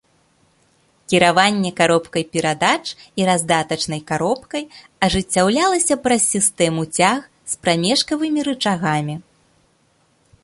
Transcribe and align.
Кіраванне 1.11 1.71
каробкай 1.79 2.23
перадач 2.35 2.85
і 3.21 3.27
раздатачнай 3.29 4.01
каробкай 4.09 4.63
ажыццяўлялася 5.07 5.97
праз 6.05 6.21
сістэму 6.35 6.81
цяг 7.01 7.27
з 7.53 7.59
прамежкавымі 7.67 8.39
рычагамі. 8.49 9.15